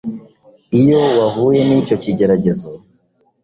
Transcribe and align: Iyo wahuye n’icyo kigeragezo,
Iyo 0.79 1.01
wahuye 1.19 1.61
n’icyo 1.67 1.95
kigeragezo, 2.03 2.69